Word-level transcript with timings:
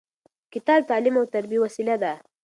کتاب 0.53 0.79
د 0.83 0.87
تعلیم 0.89 1.15
او 1.19 1.25
تربیې 1.33 1.59
وسیله 1.65 1.95
ده. 2.03 2.13